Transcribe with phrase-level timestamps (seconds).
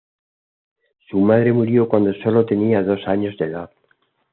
[1.11, 3.69] Su madre murió cuando solo tenía dos años de edad.